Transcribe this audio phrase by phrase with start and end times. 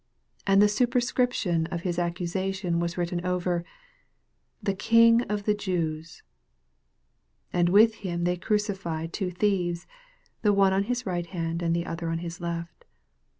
[0.47, 3.63] 26 And the superscription of his accusation was written over,
[4.63, 6.23] THE KING OF THE JEWS.
[7.51, 9.85] 27 And with him they crucify two thieves;
[10.41, 12.83] the one oil his right hand, and the other on his left.